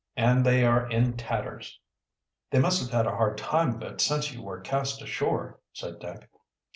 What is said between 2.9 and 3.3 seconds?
a